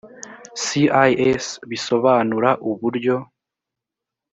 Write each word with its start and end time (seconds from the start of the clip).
cis 0.63 1.45
bisobanura 1.69 2.49
uburyo 2.71 3.15